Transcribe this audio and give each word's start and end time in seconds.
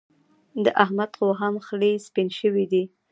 د 0.63 0.65
احمد 0.83 1.11
خو 1.17 1.27
هم 1.41 1.53
ډېر 1.59 1.63
خلي 1.67 1.91
سپين 2.07 2.29
شوي 2.39 2.65
دي. 2.71 2.83